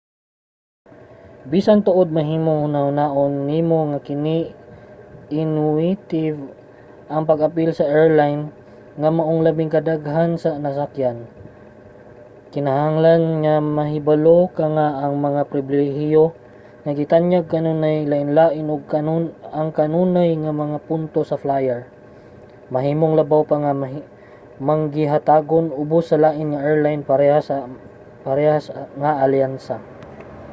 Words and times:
bisan 1.53 1.79
tuod 1.87 2.07
mahimong 2.17 2.59
hunahunaon 2.69 3.33
nimo 3.49 3.79
nga 3.91 3.99
kini 4.07 4.37
intuitive 5.41 6.37
ang 7.13 7.23
pag-apil 7.29 7.69
sa 7.75 7.85
airline 7.97 8.41
nga 8.99 9.09
imong 9.13 9.39
labi 9.45 9.65
kadaghan 9.75 10.31
ng 10.37 10.55
nasakyan 10.65 11.17
kinahanglan 12.53 13.21
nga 13.43 13.55
mahibalo 13.77 14.39
ka 14.57 14.65
nga 14.75 14.87
ang 15.03 15.15
mga 15.25 15.41
pribilehiyo 15.51 16.25
nga 16.83 16.91
gitanyag 16.99 17.45
kanunay 17.53 17.97
lainlain 18.11 18.67
ug 18.75 18.81
ang 19.59 19.69
kanunay 19.77 20.29
nga 20.43 20.53
mga 20.63 20.77
punto 20.87 21.21
sa 21.29 21.39
flyer 21.43 21.79
mahimong 22.73 23.13
labaw 23.19 23.41
pa 23.49 23.55
nga 23.63 23.73
manggihatagon 24.69 25.65
ubos 25.81 26.03
sa 26.09 26.17
lain 26.25 26.47
nga 26.53 26.59
airline 26.69 27.01
sa 27.47 27.55
parehas 28.23 28.65
nga 29.01 29.11
alyansa 29.25 29.77